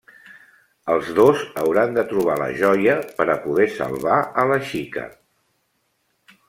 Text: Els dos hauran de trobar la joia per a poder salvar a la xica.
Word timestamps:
Els 0.93 1.11
dos 1.19 1.43
hauran 1.63 1.93
de 1.97 2.05
trobar 2.13 2.39
la 2.43 2.49
joia 2.63 2.97
per 3.19 3.29
a 3.35 3.39
poder 3.45 3.69
salvar 3.77 4.19
a 4.45 4.49
la 4.53 4.61
xica. 4.73 5.07